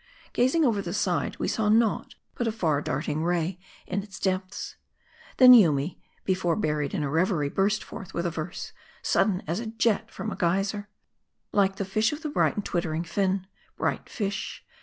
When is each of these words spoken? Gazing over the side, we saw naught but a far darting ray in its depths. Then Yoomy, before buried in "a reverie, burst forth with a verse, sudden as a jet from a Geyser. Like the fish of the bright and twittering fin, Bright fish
Gazing 0.33 0.65
over 0.65 0.81
the 0.81 0.95
side, 0.95 1.37
we 1.37 1.47
saw 1.47 1.69
naught 1.69 2.15
but 2.33 2.47
a 2.47 2.51
far 2.51 2.81
darting 2.81 3.23
ray 3.23 3.59
in 3.85 4.01
its 4.01 4.19
depths. 4.19 4.75
Then 5.37 5.53
Yoomy, 5.53 5.99
before 6.25 6.55
buried 6.55 6.95
in 6.95 7.03
"a 7.03 7.09
reverie, 7.11 7.49
burst 7.49 7.83
forth 7.83 8.11
with 8.11 8.25
a 8.25 8.31
verse, 8.31 8.71
sudden 9.03 9.43
as 9.45 9.59
a 9.59 9.67
jet 9.67 10.09
from 10.09 10.31
a 10.31 10.35
Geyser. 10.35 10.89
Like 11.51 11.75
the 11.75 11.85
fish 11.85 12.11
of 12.13 12.23
the 12.23 12.29
bright 12.29 12.55
and 12.55 12.65
twittering 12.65 13.03
fin, 13.03 13.45
Bright 13.77 14.09
fish 14.09 14.65